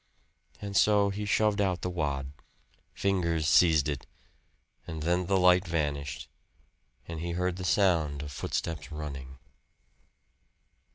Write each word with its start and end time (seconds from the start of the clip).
And 0.59 0.75
so 0.75 1.11
he 1.11 1.25
shoved 1.25 1.61
out 1.61 1.83
the 1.83 1.89
wad. 1.91 2.31
Fingers 2.91 3.47
seized 3.47 3.87
it; 3.87 4.07
and 4.87 5.03
then 5.03 5.27
the 5.27 5.37
light 5.37 5.67
vanished, 5.67 6.27
and 7.07 7.19
he 7.19 7.33
heard 7.33 7.57
the 7.57 7.63
sound 7.63 8.23
of 8.23 8.31
footsteps 8.31 8.91
running. 8.91 9.37